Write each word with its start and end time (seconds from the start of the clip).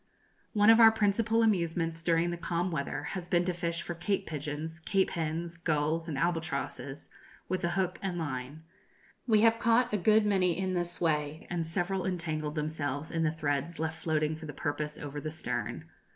One 0.53 0.71
of 0.71 0.79
our 0.79 0.91
principal 0.91 1.43
amusements 1.43 2.01
during 2.01 2.31
the 2.31 2.35
calm 2.35 2.71
weather 2.71 3.03
has 3.13 3.29
been 3.29 3.45
to 3.45 3.53
fish 3.53 3.83
for 3.83 3.93
cape 3.93 4.25
pigeons, 4.25 4.79
cape 4.79 5.11
hens, 5.11 5.57
gulls, 5.57 6.07
and 6.09 6.17
albatrosses, 6.17 7.07
with 7.47 7.63
a 7.63 7.69
hook 7.77 7.99
and 8.01 8.17
line. 8.17 8.63
We 9.27 9.41
have 9.41 9.59
caught 9.59 9.93
a 9.93 9.97
good 9.97 10.25
many 10.25 10.57
in 10.57 10.73
this 10.73 10.99
way, 10.99 11.45
and 11.51 11.67
several 11.67 12.07
entangled 12.07 12.55
themselves 12.55 13.11
in 13.11 13.21
the 13.21 13.31
threads 13.31 13.77
left 13.77 14.01
floating 14.01 14.35
for 14.35 14.47
the 14.47 14.53
purpose 14.53 14.97
over 14.97 15.21
the 15.21 15.29
stern. 15.29 15.87